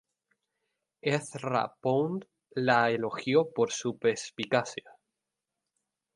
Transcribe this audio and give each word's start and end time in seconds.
Ezra 1.11 1.71
Pound 1.79 2.25
la 2.55 2.89
elogió 2.89 3.51
por 3.53 3.71
su 3.71 3.99
perspicacia. 3.99 4.97